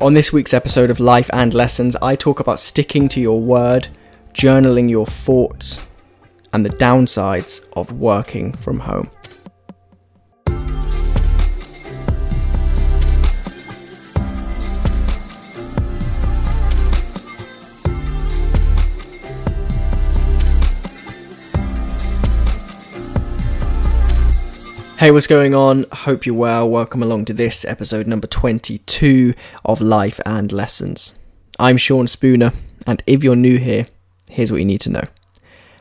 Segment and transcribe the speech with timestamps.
[0.00, 3.86] On this week's episode of Life and Lessons, I talk about sticking to your word,
[4.32, 5.86] journaling your thoughts,
[6.52, 9.08] and the downsides of working from home.
[24.96, 25.86] Hey, what's going on?
[25.90, 26.70] Hope you're well.
[26.70, 29.34] Welcome along to this episode number 22
[29.64, 31.16] of Life and Lessons.
[31.58, 32.52] I'm Sean Spooner,
[32.86, 33.88] and if you're new here,
[34.30, 35.02] here's what you need to know.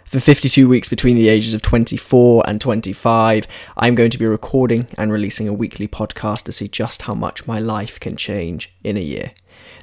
[0.08, 3.46] For 52 weeks between the ages of 24 and 25,
[3.78, 7.46] I'm going to be recording and releasing a weekly podcast to see just how much
[7.46, 9.32] my life can change in a year.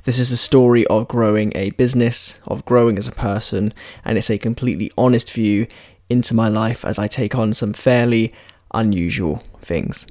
[0.04, 3.74] This is a story of growing a business, of growing as a person,
[4.04, 5.68] and it's a completely honest view
[6.08, 8.34] into my life as I take on some fairly
[8.72, 10.06] unusual things.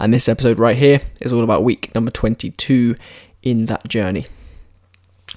[0.00, 2.96] And this episode right here is all about week number 22
[3.42, 4.26] in that journey.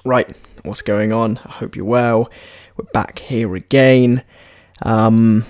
[0.05, 1.40] Right, what's going on?
[1.45, 2.29] I hope you're well.
[2.77, 4.23] We're back here again.
[4.82, 5.45] Um,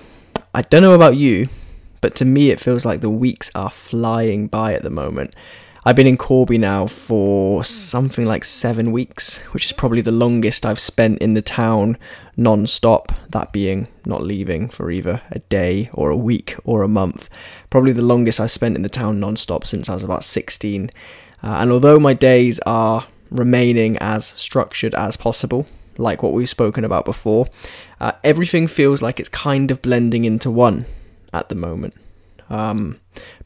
[0.54, 1.50] I don't know about you,
[2.02, 5.36] but to me it feels like the weeks are flying by at the moment.
[5.84, 10.64] I've been in Corby now for something like seven weeks, which is probably the longest
[10.64, 11.98] I've spent in the town
[12.38, 16.88] non stop, that being not leaving for either a day or a week or a
[16.88, 17.30] month.
[17.72, 20.92] Probably the longest I've spent in the town non stop since I was about 16.
[21.42, 25.66] Uh, and although my days are remaining as structured as possible,
[25.98, 27.48] like what we've spoken about before,
[28.00, 30.86] uh, everything feels like it's kind of blending into one
[31.34, 31.95] at the moment.
[32.52, 33.00] Um,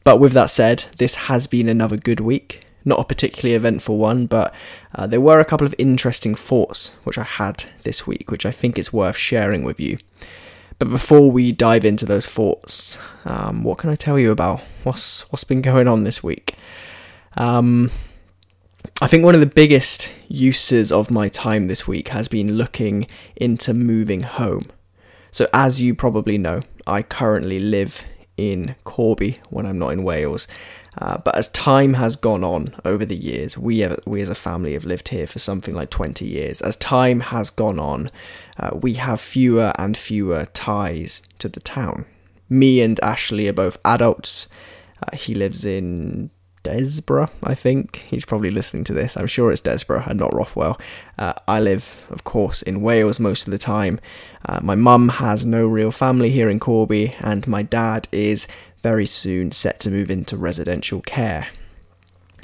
[0.04, 2.66] but with that said, this has been another good week.
[2.84, 4.54] Not a particularly eventful one, but
[4.94, 8.50] uh, there were a couple of interesting thoughts which I had this week, which I
[8.50, 9.98] think is worth sharing with you.
[10.78, 15.22] But before we dive into those thoughts, um, what can I tell you about what's
[15.32, 16.54] what's been going on this week?
[17.36, 17.90] Um,
[19.00, 23.06] I think one of the biggest uses of my time this week has been looking
[23.36, 24.70] into moving home.
[25.32, 28.04] So, as you probably know, I currently live
[28.36, 30.46] in Corby when I'm not in Wales.
[30.98, 34.34] Uh, but as time has gone on over the years, we have, we as a
[34.34, 36.62] family have lived here for something like 20 years.
[36.62, 38.10] As time has gone on,
[38.58, 42.06] uh, we have fewer and fewer ties to the town.
[42.48, 44.48] Me and Ashley are both adults.
[45.02, 46.30] Uh, he lives in
[46.66, 48.04] Desborough, I think.
[48.08, 49.16] He's probably listening to this.
[49.16, 50.80] I'm sure it's Desborough and not Rothwell.
[51.16, 54.00] Uh, I live, of course, in Wales most of the time.
[54.44, 58.48] Uh, my mum has no real family here in Corby, and my dad is
[58.82, 61.46] very soon set to move into residential care.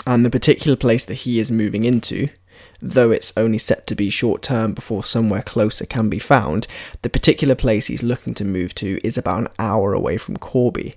[0.07, 2.29] And the particular place that he is moving into,
[2.81, 6.69] though it's only set to be short term before somewhere closer can be found,
[7.03, 10.95] the particular place he's looking to move to is about an hour away from Corby.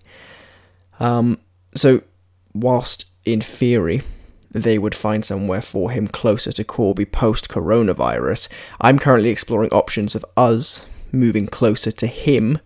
[1.00, 1.40] Um,
[1.74, 2.04] so,
[2.54, 4.02] whilst in theory,
[4.52, 8.48] they would find somewhere for him closer to Corby post coronavirus.
[8.80, 12.60] I'm currently exploring options of us moving closer to him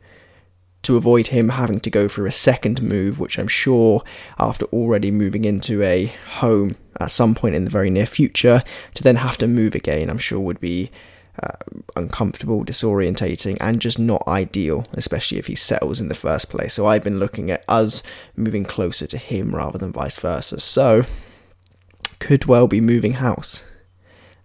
[0.82, 4.04] to avoid him having to go through a second move, which I'm sure,
[4.38, 8.62] after already moving into a home at some point in the very near future,
[8.94, 10.92] to then have to move again, I'm sure would be
[11.42, 11.58] uh,
[11.96, 16.74] uncomfortable, disorientating, and just not ideal, especially if he settles in the first place.
[16.74, 18.04] So I've been looking at us
[18.36, 20.60] moving closer to him rather than vice versa.
[20.60, 21.04] So
[22.20, 23.64] could well be moving house.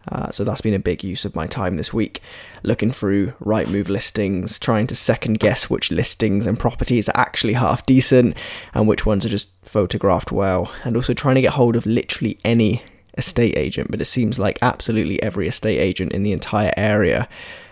[0.07, 2.21] Uh, so that's been a big use of my time this week,
[2.63, 7.87] looking through Rightmove listings, trying to second guess which listings and properties are actually half
[7.87, 8.37] decent
[8.75, 12.39] and which ones are just photographed well, and also trying to get hold of literally
[12.45, 12.83] any
[13.17, 17.29] estate agent, but it seems like absolutely every estate agent in the entire area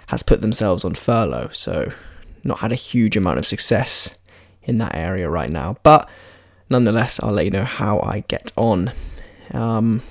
[0.08, 1.90] has put themselves on furlough, so
[2.44, 4.18] not had a huge amount of success
[4.64, 5.76] in that area right now.
[5.82, 6.08] But
[6.68, 8.92] nonetheless, I'll let you know how I get on.
[9.52, 10.02] Um,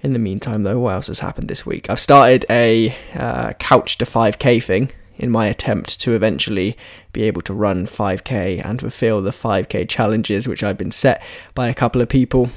[0.00, 1.88] in the meantime, though, what else has happened this week?
[1.88, 6.76] I've started a uh, couch to 5k thing in my attempt to eventually
[7.12, 11.22] be able to run 5k and fulfill the 5k challenges which I've been set
[11.54, 12.50] by a couple of people.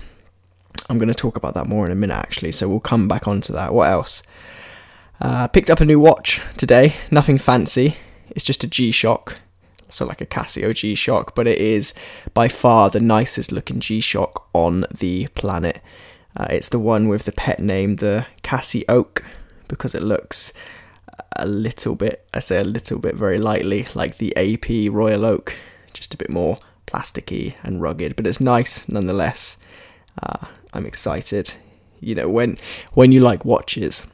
[0.89, 3.27] I'm going to talk about that more in a minute, actually, so we'll come back
[3.27, 3.73] onto that.
[3.73, 4.23] What else?
[5.19, 6.95] Uh, picked up a new watch today.
[7.11, 7.97] Nothing fancy.
[8.29, 9.39] It's just a G Shock.
[9.89, 11.93] So, like a Casio G Shock, but it is
[12.33, 15.81] by far the nicest looking G Shock on the planet.
[16.35, 19.23] Uh, it's the one with the pet name, the Cassie Oak,
[19.67, 20.53] because it looks
[21.37, 25.55] a little bit, I say a little bit very lightly, like the AP Royal Oak,
[25.93, 29.57] just a bit more plasticky and rugged, but it's nice nonetheless.
[30.21, 31.53] Uh, I'm excited.
[31.99, 32.57] You know, when
[32.93, 34.05] when you like watches,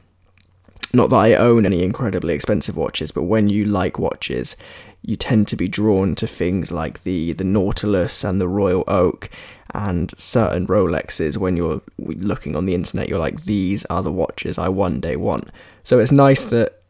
[0.92, 4.56] not that I own any incredibly expensive watches, but when you like watches,
[5.02, 9.30] you tend to be drawn to things like the the Nautilus and the Royal Oak,
[9.74, 14.56] and certain Rolexes, when you're looking on the internet, you're like, these are the watches
[14.56, 15.50] I one day want.
[15.82, 16.80] So it's nice that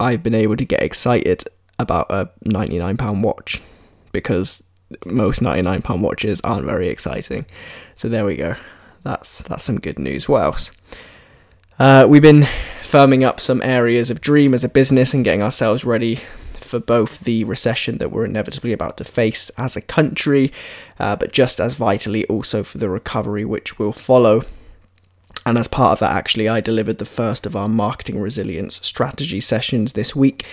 [0.00, 1.44] I've been able to get excited
[1.78, 3.62] about a £99 watch
[4.10, 4.62] because
[5.06, 7.46] most £99 watches aren't very exciting.
[7.94, 8.56] So there we go.
[9.02, 10.28] That's that's some good news.
[10.28, 10.70] What else?
[11.78, 12.46] Uh, we've been
[12.82, 16.20] firming up some areas of Dream as a business and getting ourselves ready
[16.52, 20.52] for both the recession that we're inevitably about to face as a country,
[20.98, 24.44] uh, but just as vitally also for the recovery which will follow.
[25.44, 29.40] And as part of that, actually, I delivered the first of our marketing resilience strategy
[29.40, 30.46] sessions this week.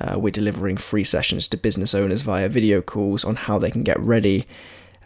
[0.00, 3.82] Uh, we're delivering free sessions to business owners via video calls on how they can
[3.82, 4.46] get ready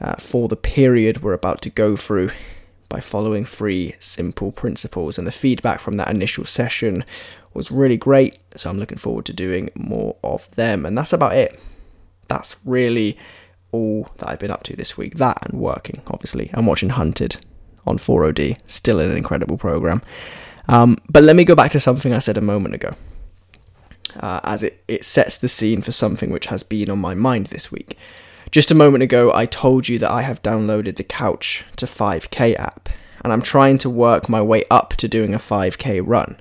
[0.01, 2.31] uh, for the period we're about to go through
[2.89, 5.19] by following three simple principles.
[5.19, 7.05] And the feedback from that initial session
[7.53, 8.39] was really great.
[8.57, 10.85] So I'm looking forward to doing more of them.
[10.85, 11.59] And that's about it.
[12.29, 13.19] That's really
[13.73, 15.15] all that I've been up to this week.
[15.15, 16.51] That and working, obviously.
[16.55, 17.37] I'm watching Hunted
[17.87, 20.03] on 4OD, still an incredible program.
[20.69, 22.95] Um, but let me go back to something I said a moment ago,
[24.21, 27.49] uh, as it, it sets the scene for something which has been on my mind
[27.49, 27.99] this week.
[28.55, 32.57] Just a moment ago, I told you that I have downloaded the Couch to 5K
[32.57, 32.89] app,
[33.25, 36.41] and I'm trying to work my way up to doing a 5K run.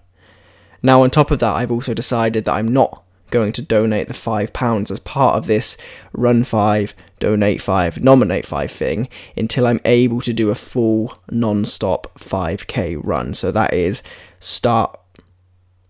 [0.84, 4.14] Now, on top of that, I've also decided that I'm not going to donate the
[4.14, 5.76] £5 as part of this
[6.12, 11.66] Run 5, Donate 5, Nominate 5 thing until I'm able to do a full non
[11.66, 13.34] stop 5k run.
[13.34, 14.04] So that is
[14.40, 15.00] start,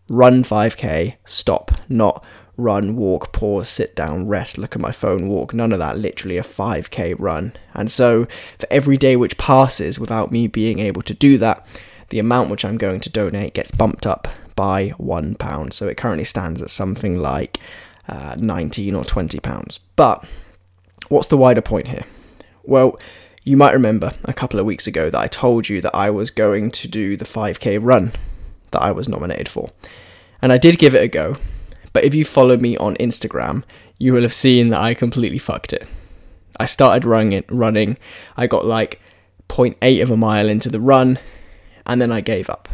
[0.07, 2.25] run 5k, stop, not
[2.57, 5.53] run, walk, pause, sit down, rest, look at my phone, walk.
[5.53, 7.53] None of that, literally a 5k run.
[7.73, 8.25] And so
[8.59, 11.65] for every day which passes without me being able to do that,
[12.09, 15.73] the amount which I'm going to donate gets bumped up by one pound.
[15.73, 17.59] So it currently stands at something like
[18.07, 19.79] uh, 19 or 20 pounds.
[19.95, 20.23] But
[21.09, 22.05] what's the wider point here?
[22.63, 22.99] Well,
[23.43, 26.31] you might remember a couple of weeks ago that I told you that I was
[26.31, 28.13] going to do the 5k run
[28.71, 29.69] that I was nominated for.
[30.41, 31.37] And I did give it a go,
[31.93, 33.63] but if you follow me on Instagram,
[33.97, 35.87] you will have seen that I completely fucked it.
[36.59, 37.97] I started running, running.
[38.35, 38.99] I got like
[39.49, 41.19] 0.8 of a mile into the run,
[41.85, 42.69] and then I gave up.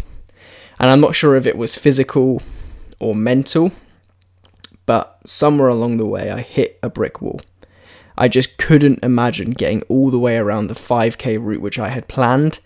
[0.79, 2.41] And I'm not sure if it was physical
[2.99, 3.71] or mental,
[4.85, 7.41] but somewhere along the way I hit a brick wall.
[8.17, 12.07] I just couldn't imagine getting all the way around the 5k route which I had
[12.07, 12.59] planned,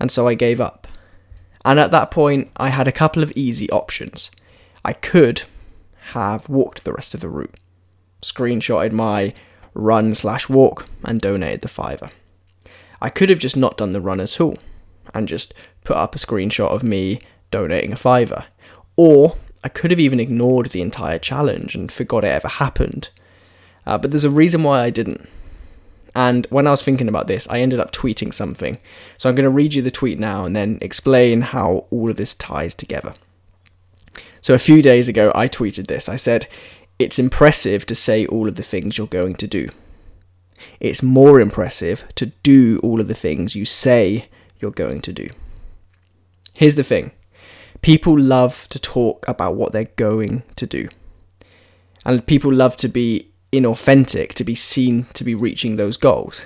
[0.00, 0.88] and so I gave up.
[1.64, 4.32] And at that point, I had a couple of easy options.
[4.84, 5.42] I could
[6.12, 7.54] have walked the rest of the route,
[8.20, 9.34] screenshotted my
[9.74, 12.10] run slash walk, and donated the fiver.
[13.00, 14.56] I could have just not done the run at all
[15.14, 17.20] and just put up a screenshot of me
[17.50, 18.44] donating a fiver.
[18.96, 23.10] Or I could have even ignored the entire challenge and forgot it ever happened.
[23.86, 25.28] Uh, but there's a reason why I didn't.
[26.14, 28.78] And when I was thinking about this, I ended up tweeting something.
[29.16, 32.16] So I'm going to read you the tweet now and then explain how all of
[32.16, 33.14] this ties together.
[34.42, 36.08] So a few days ago, I tweeted this.
[36.08, 36.46] I said,
[36.98, 39.68] It's impressive to say all of the things you're going to do.
[40.80, 44.24] It's more impressive to do all of the things you say
[44.58, 45.28] you're going to do.
[46.54, 47.12] Here's the thing
[47.82, 50.88] people love to talk about what they're going to do.
[52.04, 56.44] And people love to be inauthentic, to be seen to be reaching those goals.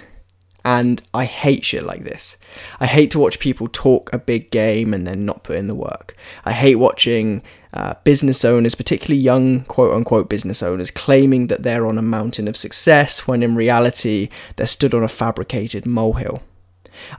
[0.66, 2.36] And I hate shit like this.
[2.80, 5.76] I hate to watch people talk a big game and then not put in the
[5.76, 6.16] work.
[6.44, 7.42] I hate watching
[7.72, 12.48] uh, business owners, particularly young quote unquote business owners, claiming that they're on a mountain
[12.48, 16.42] of success when in reality they're stood on a fabricated molehill.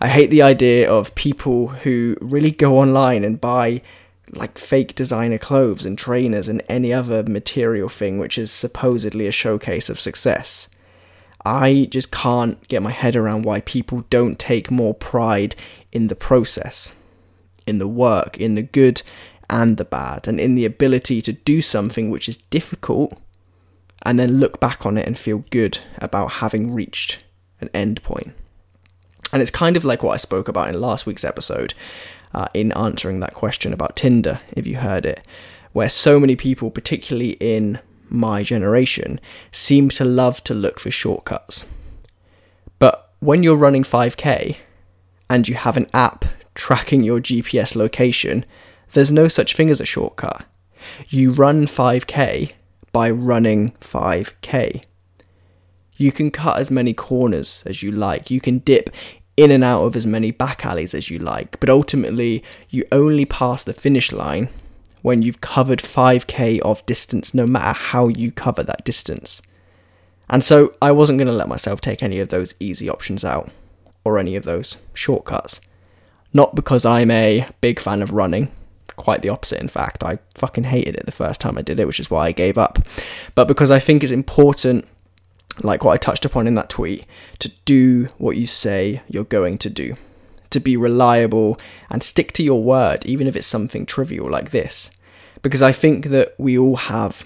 [0.01, 3.81] I hate the idea of people who really go online and buy
[4.31, 9.31] like fake designer clothes and trainers and any other material thing which is supposedly a
[9.31, 10.67] showcase of success.
[11.47, 15.55] I just can't get my head around why people don't take more pride
[15.93, 16.93] in the process,
[17.65, 19.01] in the work, in the good
[19.49, 23.17] and the bad, and in the ability to do something which is difficult
[24.01, 27.23] and then look back on it and feel good about having reached
[27.61, 28.33] an end point.
[29.31, 31.73] And it's kind of like what I spoke about in last week's episode
[32.33, 35.25] uh, in answering that question about Tinder, if you heard it,
[35.71, 39.19] where so many people, particularly in my generation,
[39.51, 41.65] seem to love to look for shortcuts.
[42.79, 44.57] But when you're running 5k
[45.29, 48.45] and you have an app tracking your GPS location,
[48.93, 50.45] there's no such thing as a shortcut.
[51.09, 52.53] You run 5k
[52.91, 54.83] by running 5k.
[55.97, 58.29] You can cut as many corners as you like.
[58.29, 58.91] You can dip
[59.35, 63.25] in and out of as many back alleys as you like, but ultimately, you only
[63.25, 64.49] pass the finish line
[65.01, 69.41] when you've covered 5k of distance, no matter how you cover that distance.
[70.29, 73.49] And so I wasn't going to let myself take any of those easy options out.
[74.07, 75.59] or any of those shortcuts.
[76.31, 78.49] Not because I'm a big fan of running,
[78.95, 80.01] quite the opposite, in fact.
[80.01, 82.57] I fucking hated it the first time I did it, which is why I gave
[82.57, 82.79] up.
[83.35, 84.87] But because I think it's important,
[85.61, 87.05] like what I touched upon in that tweet,
[87.39, 89.95] to do what you say you're going to do,
[90.49, 94.91] to be reliable and stick to your word, even if it's something trivial like this.
[95.41, 97.25] Because I think that we all have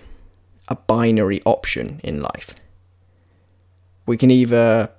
[0.68, 2.54] a binary option in life.
[4.06, 4.90] We can either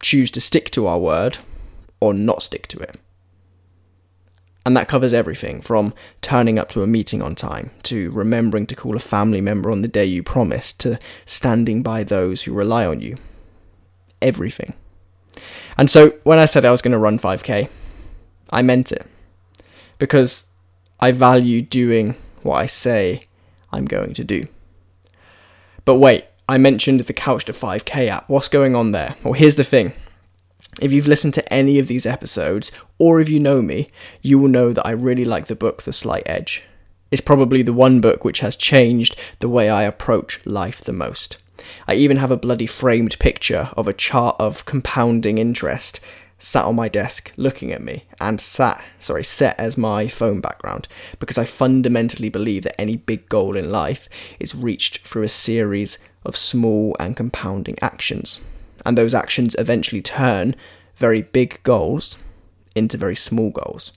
[0.00, 1.38] choose to stick to our word
[2.00, 2.96] or not stick to it.
[4.64, 8.76] And that covers everything from turning up to a meeting on time, to remembering to
[8.76, 12.86] call a family member on the day you promised, to standing by those who rely
[12.86, 13.16] on you.
[14.20, 14.74] Everything.
[15.76, 17.68] And so when I said I was going to run 5k,
[18.50, 19.06] I meant it.
[19.98, 20.46] Because
[21.00, 23.22] I value doing what I say
[23.72, 24.46] I'm going to do.
[25.84, 28.28] But wait, I mentioned the Couch to 5k app.
[28.28, 29.16] What's going on there?
[29.22, 29.92] Well, here's the thing
[30.80, 33.90] if you've listened to any of these episodes, or if you know me,
[34.22, 36.62] you will know that I really like the book The Slight Edge.
[37.10, 41.36] It's probably the one book which has changed the way I approach life the most.
[41.86, 46.00] I even have a bloody framed picture of a chart of compounding interest
[46.38, 50.88] sat on my desk looking at me and sat sorry set as my phone background
[51.20, 54.08] because I fundamentally believe that any big goal in life
[54.40, 58.40] is reached through a series of small and compounding actions
[58.84, 60.56] and those actions eventually turn
[60.96, 62.16] very big goals
[62.74, 63.92] into very small goals.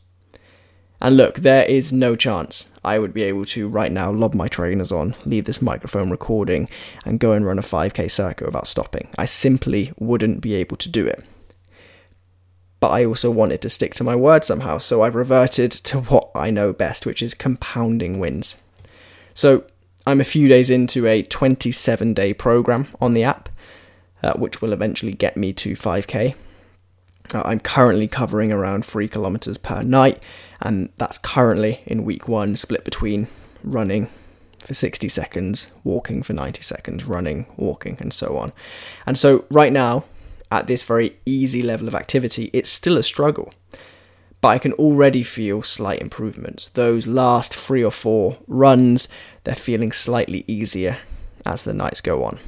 [1.06, 4.48] And look, there is no chance I would be able to right now lob my
[4.48, 6.68] trainers on, leave this microphone recording,
[7.06, 9.10] and go and run a 5k circuit without stopping.
[9.16, 11.24] I simply wouldn't be able to do it.
[12.80, 16.32] But I also wanted to stick to my word somehow, so I've reverted to what
[16.34, 18.58] I know best, which is compounding wins.
[19.36, 19.64] So
[20.08, 23.50] I'm a few days into a 27 day program on the app
[24.24, 26.34] uh, which will eventually get me to 5k.
[27.34, 30.24] I'm currently covering around 3 kilometers per night,
[30.62, 33.28] and that's currently in week one, split between
[33.64, 34.10] running
[34.60, 38.52] for 60 seconds, walking for 90 seconds, running, walking, and so on.
[39.06, 40.06] And so, right now,
[40.52, 43.54] at this very easy level of activity, it's still a struggle.
[44.42, 46.70] But I can already feel slight improvements.
[46.70, 49.08] Those last three or four runs,
[49.44, 50.98] they're feeling slightly easier
[51.46, 52.40] as the nights go on.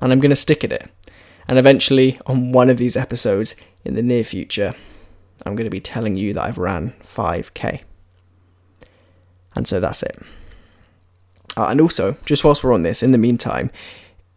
[0.00, 0.90] And I'm going to stick at it.
[1.48, 4.74] And eventually, on one of these episodes in the near future,
[5.44, 7.82] I'm going to be telling you that I've ran 5k.
[9.54, 10.18] And so that's it.
[11.56, 13.70] Uh, and also, just whilst we're on this, in the meantime,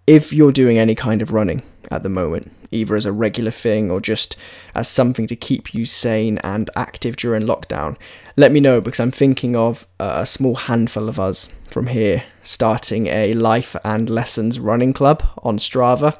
[0.07, 3.91] if you're doing any kind of running at the moment, either as a regular thing
[3.91, 4.35] or just
[4.73, 7.95] as something to keep you sane and active during lockdown,
[8.35, 13.07] let me know because I'm thinking of a small handful of us from here starting
[13.07, 16.17] a life and lessons running club on Strava.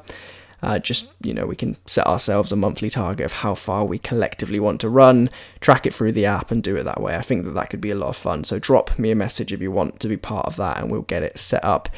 [0.64, 3.98] Uh, just, you know, we can set ourselves a monthly target of how far we
[3.98, 5.28] collectively want to run,
[5.60, 7.14] track it through the app, and do it that way.
[7.14, 8.44] I think that that could be a lot of fun.
[8.44, 11.02] So drop me a message if you want to be part of that, and we'll
[11.02, 11.90] get it set up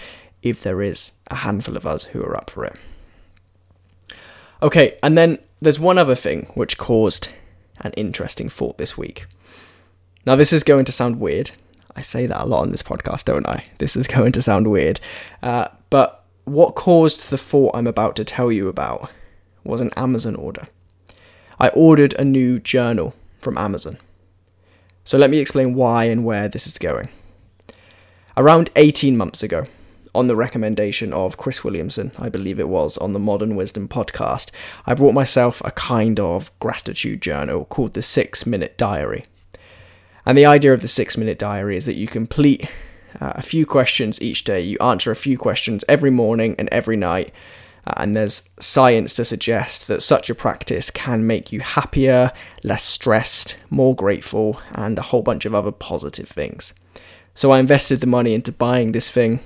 [0.43, 2.77] if there is a handful of us who are up for it.
[4.61, 7.29] Okay, and then there's one other thing which caused
[7.83, 9.27] an interesting thought this week.
[10.27, 11.53] Now, this is going to sound weird.
[11.95, 13.63] I say that a lot on this podcast, don't I?
[13.79, 14.99] This is going to sound weird.
[15.41, 19.11] Uh, but what caused the thought I'm about to tell you about
[19.65, 20.69] was an Amazon order.
[21.59, 23.99] I ordered a new journal from Amazon.
[25.05, 27.09] So let me explain why and where this is going.
[28.37, 29.67] Around 18 months ago,
[30.15, 34.51] on the recommendation of Chris Williamson, I believe it was, on the Modern Wisdom podcast,
[34.87, 39.25] I brought myself a kind of gratitude journal called the Six Minute Diary.
[40.25, 42.71] And the idea of the Six Minute Diary is that you complete
[43.21, 44.61] uh, a few questions each day.
[44.61, 47.33] You answer a few questions every morning and every night.
[47.87, 52.33] Uh, and there's science to suggest that such a practice can make you happier,
[52.65, 56.75] less stressed, more grateful, and a whole bunch of other positive things.
[57.35, 59.41] So I invested the money into buying this thing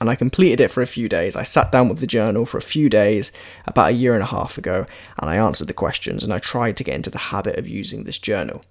[0.00, 1.36] and I completed it for a few days.
[1.36, 3.32] I sat down with the journal for a few days
[3.66, 4.86] about a year and a half ago
[5.18, 8.04] and I answered the questions and I tried to get into the habit of using
[8.04, 8.62] this journal.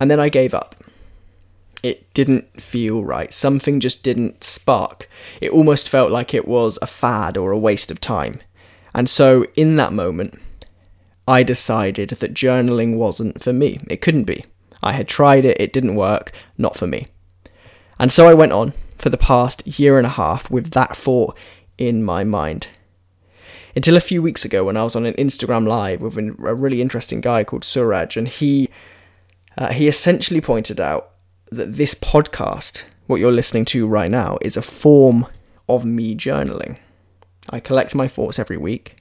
[0.00, 0.81] And then I gave up
[1.82, 3.32] it didn't feel right.
[3.32, 5.08] Something just didn't spark.
[5.40, 8.40] It almost felt like it was a fad or a waste of time.
[8.94, 10.38] And so, in that moment,
[11.26, 13.80] I decided that journaling wasn't for me.
[13.88, 14.44] It couldn't be.
[14.82, 17.06] I had tried it, it didn't work, not for me.
[17.98, 21.36] And so I went on for the past year and a half with that thought
[21.78, 22.68] in my mind.
[23.74, 26.82] Until a few weeks ago, when I was on an Instagram live with a really
[26.82, 28.68] interesting guy called Suraj, and he
[29.56, 31.11] uh, he essentially pointed out
[31.52, 35.26] that this podcast, what you're listening to right now, is a form
[35.68, 36.78] of me journaling.
[37.50, 38.96] I collect my thoughts every week.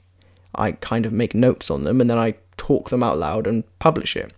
[0.55, 3.63] I kind of make notes on them and then I talk them out loud and
[3.79, 4.33] publish it.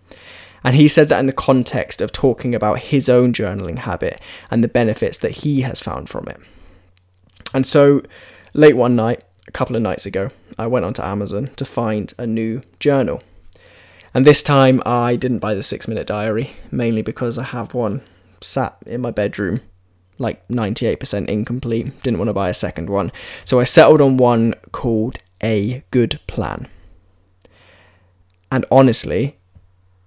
[0.62, 4.64] And he said that in the context of talking about his own journaling habit and
[4.64, 6.40] the benefits that he has found from it.
[7.52, 8.02] And so,
[8.54, 12.26] late one night, a couple of nights ago, I went onto Amazon to find a
[12.26, 13.22] new journal.
[14.14, 18.00] And this time I didn't buy the six minute diary, mainly because I have one
[18.40, 19.60] sat in my bedroom,
[20.18, 22.02] like 98% incomplete.
[22.02, 23.10] Didn't want to buy a second one.
[23.44, 26.68] So I settled on one called A Good Plan.
[28.52, 29.36] And honestly,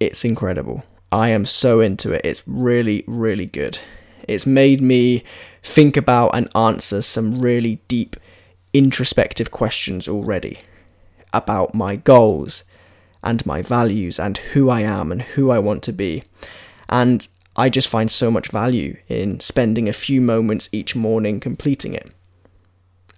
[0.00, 0.84] it's incredible.
[1.12, 2.22] I am so into it.
[2.24, 3.78] It's really, really good.
[4.26, 5.22] It's made me
[5.62, 8.16] think about and answer some really deep,
[8.72, 10.60] introspective questions already
[11.32, 12.64] about my goals,
[13.22, 16.22] and my values and who I am and who I want to be.
[16.88, 21.94] And I just find so much value in spending a few moments each morning completing
[21.94, 22.14] it.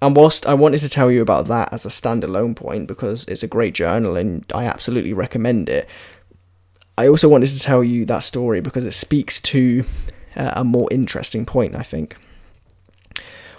[0.02, 3.42] And whilst I wanted to tell you about that as a standalone point because it's
[3.42, 5.86] a great journal and I absolutely recommend it,
[6.96, 9.84] I also wanted to tell you that story because it speaks to
[10.36, 12.16] uh, a more interesting point, I think.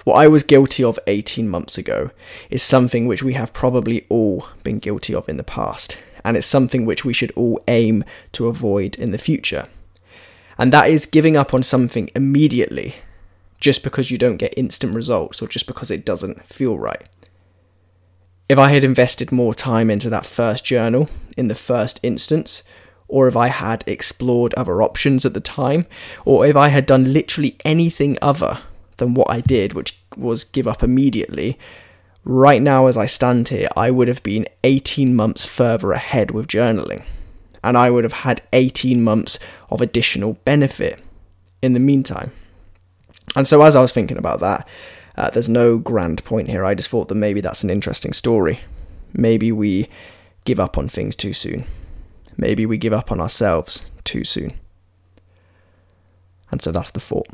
[0.04, 2.10] What I was guilty of 18 months ago
[2.50, 6.48] is something which we have probably all been guilty of in the past and it's
[6.48, 9.68] something which we should all aim to avoid in the future.
[10.58, 12.96] And that is giving up on something immediately
[13.60, 17.08] just because you don't get instant results or just because it doesn't feel right.
[18.50, 22.64] If I had invested more time into that first journal in the first instance,
[23.08, 25.86] or if I had explored other options at the time,
[26.26, 28.60] or if I had done literally anything other
[28.98, 31.58] than what I did, which was give up immediately,
[32.24, 36.48] right now, as I stand here, I would have been 18 months further ahead with
[36.48, 37.04] journaling.
[37.64, 39.38] And I would have had 18 months
[39.70, 41.02] of additional benefit
[41.62, 42.32] in the meantime.
[43.36, 44.68] And so, as I was thinking about that,
[45.16, 46.66] uh, there's no grand point here.
[46.66, 48.60] I just thought that maybe that's an interesting story.
[49.14, 49.90] Maybe we
[50.46, 51.66] give up on things too soon.
[52.38, 54.52] Maybe we give up on ourselves too soon.
[56.50, 57.28] And so that's the thought.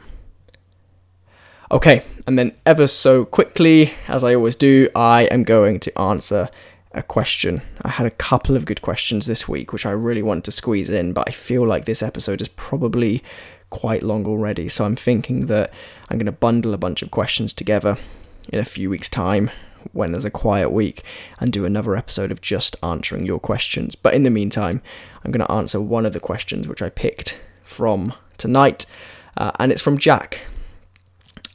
[1.70, 6.48] Okay, and then ever so quickly, as I always do, I am going to answer
[6.94, 7.62] a question.
[7.82, 10.90] I had a couple of good questions this week, which I really want to squeeze
[10.90, 13.22] in, but I feel like this episode is probably
[13.70, 14.70] quite long already.
[14.70, 15.74] So I'm thinking that
[16.10, 17.98] I'm going to bundle a bunch of questions together
[18.48, 19.52] in a few weeks' time
[19.92, 21.04] when there's a quiet week
[21.42, 23.94] and do another episode of just answering your questions.
[23.96, 24.82] But in the meantime,
[25.26, 28.86] I'm going to answer one of the questions which I picked from tonight,
[29.36, 30.46] uh, and it's from Jack.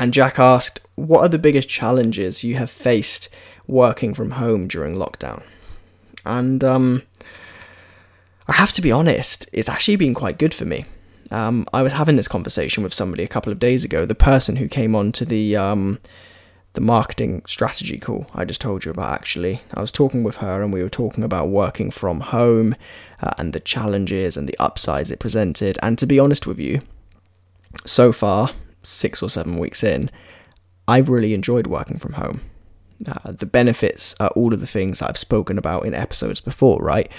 [0.02, 3.28] And Jack asked, What are the biggest challenges you have faced
[3.68, 5.44] working from home during lockdown?
[6.26, 7.02] And um,
[8.48, 10.86] I have to be honest, it's actually been quite good for me.
[11.30, 14.04] Um, I was having this conversation with somebody a couple of days ago.
[14.04, 16.00] The person who came on to the um,
[16.72, 19.14] the marketing strategy call I just told you about.
[19.14, 22.74] Actually, I was talking with her, and we were talking about working from home
[23.20, 25.78] uh, and the challenges and the upsides it presented.
[25.80, 26.80] And to be honest with you,
[27.86, 28.50] so far
[28.82, 30.10] six or seven weeks in,
[30.88, 32.40] I've really enjoyed working from home.
[33.06, 37.10] Uh, the benefits are all of the things I've spoken about in episodes before, right?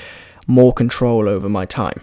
[0.47, 2.01] More control over my time,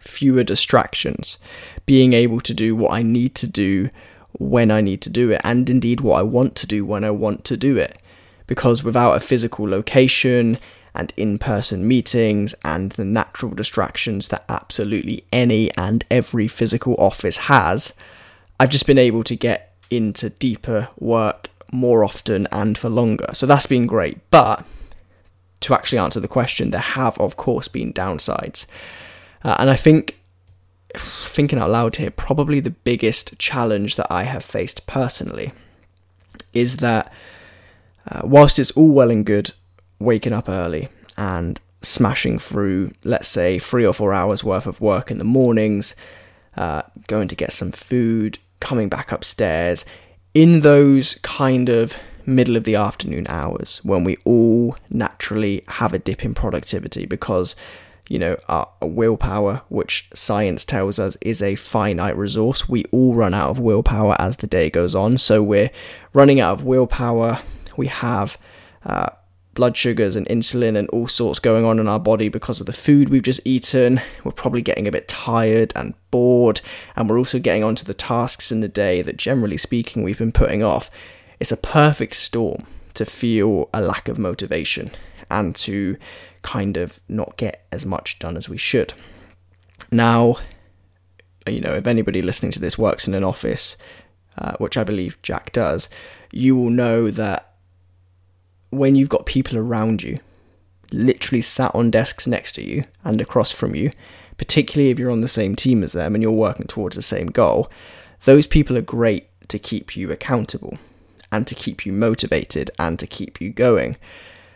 [0.00, 1.38] fewer distractions,
[1.86, 3.90] being able to do what I need to do
[4.32, 7.10] when I need to do it, and indeed what I want to do when I
[7.10, 7.98] want to do it.
[8.46, 10.58] Because without a physical location
[10.94, 17.36] and in person meetings and the natural distractions that absolutely any and every physical office
[17.36, 17.92] has,
[18.60, 23.28] I've just been able to get into deeper work more often and for longer.
[23.32, 24.18] So that's been great.
[24.30, 24.64] But
[25.60, 28.66] to actually answer the question, there have, of course, been downsides.
[29.44, 30.20] Uh, and I think,
[30.96, 35.52] thinking out loud here, probably the biggest challenge that I have faced personally
[36.52, 37.12] is that
[38.10, 39.52] uh, whilst it's all well and good
[39.98, 45.10] waking up early and smashing through, let's say, three or four hours worth of work
[45.10, 45.94] in the mornings,
[46.56, 49.84] uh, going to get some food, coming back upstairs
[50.34, 55.98] in those kind of middle of the afternoon hours when we all naturally have a
[55.98, 57.56] dip in productivity because
[58.08, 63.32] you know our willpower which science tells us is a finite resource we all run
[63.32, 65.18] out of willpower as the day goes on.
[65.18, 65.70] So we're
[66.12, 67.40] running out of willpower.
[67.76, 68.38] We have
[68.84, 69.10] uh,
[69.58, 72.72] blood sugars and insulin and all sorts going on in our body because of the
[72.72, 74.00] food we've just eaten.
[74.22, 76.60] We're probably getting a bit tired and bored,
[76.94, 80.30] and we're also getting onto the tasks in the day that, generally speaking, we've been
[80.30, 80.90] putting off.
[81.40, 82.60] It's a perfect storm
[82.94, 84.92] to feel a lack of motivation
[85.28, 85.96] and to
[86.42, 88.94] kind of not get as much done as we should.
[89.90, 90.36] Now,
[91.48, 93.76] you know, if anybody listening to this works in an office,
[94.38, 95.88] uh, which I believe Jack does,
[96.30, 97.47] you will know that
[98.70, 100.18] when you've got people around you
[100.92, 103.90] literally sat on desks next to you and across from you,
[104.36, 107.26] particularly if you're on the same team as them and you're working towards the same
[107.26, 107.70] goal,
[108.24, 110.78] those people are great to keep you accountable
[111.30, 113.96] and to keep you motivated and to keep you going.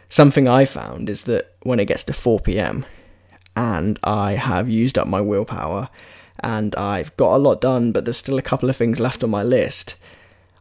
[0.08, 2.86] Something I found is that when it gets to 4 pm
[3.56, 5.88] and I have used up my willpower
[6.40, 9.30] and I've got a lot done, but there's still a couple of things left on
[9.30, 9.94] my list,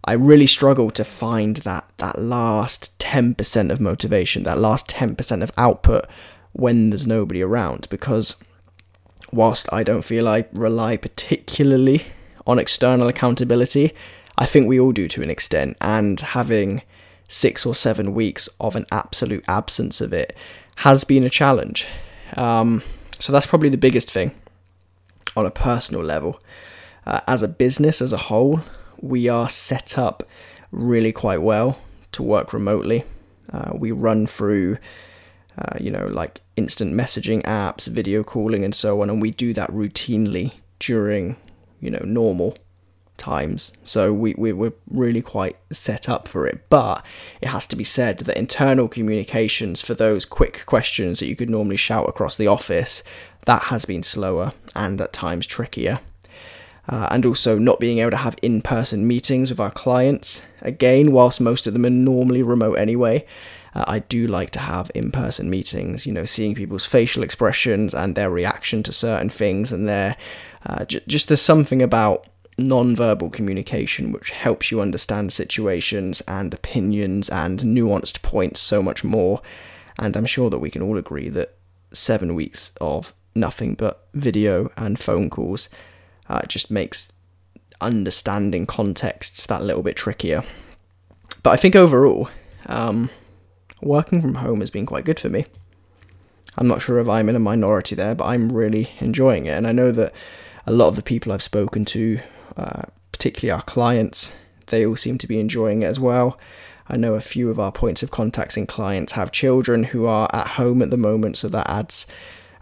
[0.03, 5.51] I really struggle to find that that last 10% of motivation, that last 10% of
[5.57, 6.05] output
[6.53, 8.35] when there's nobody around because
[9.31, 12.07] whilst I don't feel I rely particularly
[12.47, 13.93] on external accountability,
[14.37, 16.81] I think we all do to an extent and having
[17.27, 20.35] 6 or 7 weeks of an absolute absence of it
[20.77, 21.87] has been a challenge.
[22.35, 22.81] Um,
[23.19, 24.31] so that's probably the biggest thing
[25.35, 26.41] on a personal level.
[27.05, 28.61] Uh, as a business as a whole,
[29.01, 30.27] we are set up
[30.71, 31.79] really quite well
[32.13, 33.03] to work remotely.
[33.51, 34.77] Uh, we run through,
[35.57, 39.53] uh, you know, like instant messaging apps, video calling, and so on, and we do
[39.53, 41.35] that routinely during,
[41.79, 42.57] you know, normal
[43.17, 43.73] times.
[43.83, 46.69] So we, we, we're really quite set up for it.
[46.69, 47.05] But
[47.41, 51.49] it has to be said that internal communications for those quick questions that you could
[51.49, 53.03] normally shout across the office,
[53.45, 55.99] that has been slower and at times trickier
[56.89, 60.47] uh, and also not being able to have in person meetings with our clients.
[60.61, 63.25] Again, whilst most of them are normally remote anyway,
[63.73, 67.93] uh, I do like to have in person meetings, you know, seeing people's facial expressions
[67.93, 70.17] and their reaction to certain things, and their
[70.65, 77.29] uh, j- just there's something about non-verbal communication which helps you understand situations and opinions
[77.29, 79.41] and nuanced points so much more
[79.97, 81.55] and i'm sure that we can all agree that
[81.93, 85.69] seven weeks of nothing but video and phone calls
[86.29, 87.11] uh, just makes
[87.79, 90.43] understanding contexts that little bit trickier.
[91.43, 92.29] But I think overall,
[92.67, 93.09] um,
[93.81, 95.45] working from home has been quite good for me.
[96.57, 99.51] I'm not sure if I'm in a minority there, but I'm really enjoying it.
[99.51, 100.13] And I know that
[100.67, 102.19] a lot of the people I've spoken to,
[102.57, 104.35] uh, particularly our clients,
[104.67, 106.39] they all seem to be enjoying it as well.
[106.87, 110.29] I know a few of our points of contacts and clients have children who are
[110.33, 112.05] at home at the moment, so that adds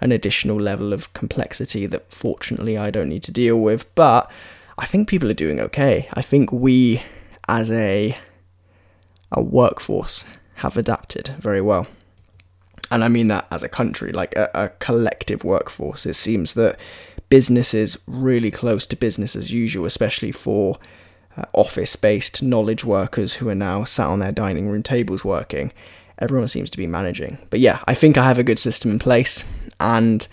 [0.02, 3.94] an additional level of complexity that fortunately I don't need to deal with.
[3.96, 4.32] But
[4.78, 6.08] I think people are doing okay.
[6.14, 7.02] I think we,
[7.48, 8.16] as a
[9.32, 11.88] a workforce, have adapted very well.
[12.92, 16.08] And I mean that as a country, like a, a collective workforce.
[16.08, 16.80] It seems that
[17.30, 20.80] business is really close to business as usual, especially for
[21.38, 25.72] uh, office based knowledge workers who are now sat on their dining room tables working
[26.20, 27.38] everyone seems to be managing.
[27.50, 29.46] But yeah, I think I have a good system in place.
[29.80, 30.28] And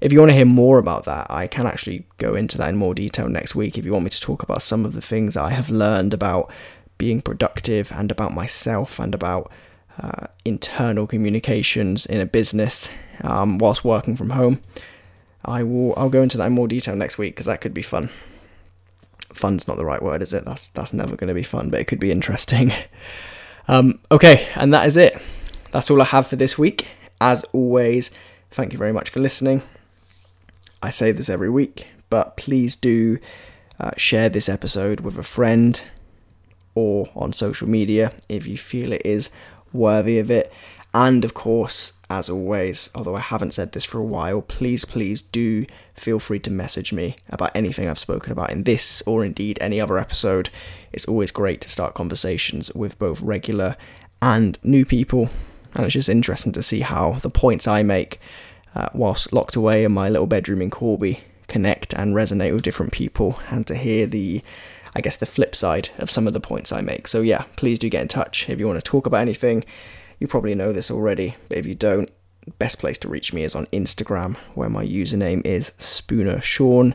[0.00, 2.76] if you want to hear more about that, I can actually go into that in
[2.76, 5.36] more detail next week if you want me to talk about some of the things
[5.36, 6.50] I have learned about
[6.98, 9.52] being productive and about myself and about
[10.00, 12.90] uh, internal communications in a business
[13.22, 14.60] um, whilst working from home.
[15.44, 15.94] I will.
[15.96, 18.10] I'll go into that in more detail next week because that could be fun.
[19.32, 20.44] Fun's not the right word, is it?
[20.44, 22.72] That's that's never going to be fun, but it could be interesting.
[23.70, 25.20] Um, okay, and that is it.
[25.72, 26.88] That's all I have for this week.
[27.20, 28.10] As always,
[28.50, 29.62] thank you very much for listening.
[30.82, 33.18] I say this every week, but please do
[33.80, 35.82] uh, share this episode with a friend
[36.74, 39.30] or on social media if you feel it is
[39.72, 40.52] worthy of it.
[40.94, 45.20] And of course, as always, although I haven't said this for a while, please, please
[45.20, 49.58] do feel free to message me about anything I've spoken about in this or indeed
[49.60, 50.48] any other episode.
[50.92, 53.76] It's always great to start conversations with both regular
[54.22, 55.28] and new people,
[55.74, 58.20] and it's just interesting to see how the points I make
[58.74, 62.92] uh, whilst locked away in my little bedroom in Corby connect and resonate with different
[62.92, 64.42] people, and to hear the
[64.94, 67.06] I guess the flip side of some of the points I make.
[67.06, 69.64] So, yeah, please do get in touch if you want to talk about anything
[70.18, 72.10] you probably know this already, but if you don't,
[72.58, 76.94] best place to reach me is on Instagram, where my username is Spooner Sean.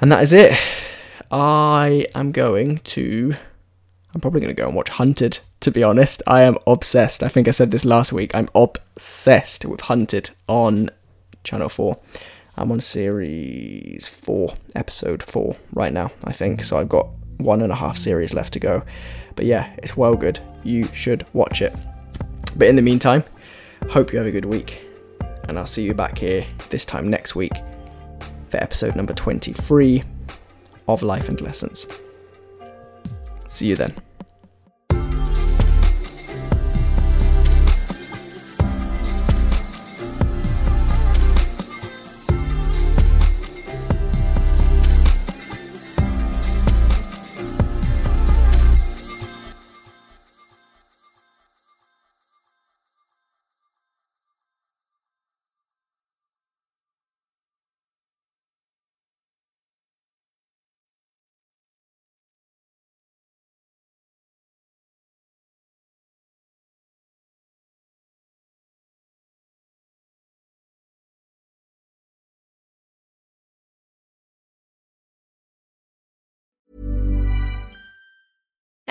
[0.00, 0.58] And that is it.
[1.30, 3.34] I am going to.
[4.14, 6.22] I'm probably going to go and watch Hunted, to be honest.
[6.26, 7.22] I am obsessed.
[7.22, 8.34] I think I said this last week.
[8.34, 10.90] I'm obsessed with Hunted on
[11.44, 11.96] Channel 4.
[12.56, 16.64] I'm on series 4, episode 4 right now, I think.
[16.64, 18.82] So I've got one and a half series left to go.
[19.36, 20.40] But yeah, it's well good.
[20.64, 21.72] You should watch it.
[22.56, 23.22] But in the meantime,
[23.88, 24.86] hope you have a good week,
[25.44, 27.52] and I'll see you back here this time next week
[28.48, 30.02] for episode number 23
[30.88, 31.86] of Life and Lessons.
[33.46, 33.94] See you then.